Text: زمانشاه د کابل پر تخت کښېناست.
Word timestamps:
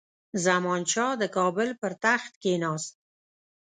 زمانشاه 0.45 1.13
د 1.21 1.23
کابل 1.35 1.69
پر 1.81 1.91
تخت 2.03 2.31
کښېناست. 2.41 2.93